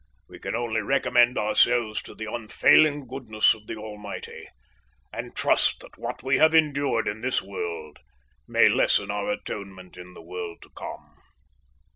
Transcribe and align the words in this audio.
We 0.27 0.39
can 0.39 0.55
only 0.55 0.81
recommend 0.81 1.37
ourselves 1.37 2.01
to 2.01 2.15
the 2.15 2.25
unfailing 2.25 3.05
goodness 3.05 3.53
of 3.53 3.67
the 3.67 3.75
Almighty, 3.75 4.47
and 5.13 5.35
trust 5.35 5.81
that 5.81 5.99
what 5.99 6.23
we 6.23 6.39
have 6.39 6.55
endured 6.55 7.07
in 7.07 7.21
this 7.21 7.39
world 7.39 7.99
may 8.47 8.67
lessen 8.67 9.11
our 9.11 9.29
atonement 9.29 9.97
in 9.99 10.15
the 10.15 10.23
world 10.23 10.63
to 10.63 10.71
come. 10.71 11.17